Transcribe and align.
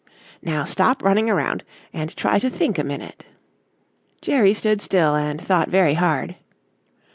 "Now 0.41 0.63
stop 0.63 1.03
running 1.03 1.29
around 1.29 1.63
and 1.93 2.17
try 2.17 2.39
to 2.39 2.49
think 2.49 2.79
a 2.79 2.83
minute." 2.83 3.23
Jerry 4.19 4.55
stood 4.55 4.81
still 4.81 5.13
and 5.15 5.39
thought 5.39 5.69
very 5.69 5.93
hard. 5.93 6.37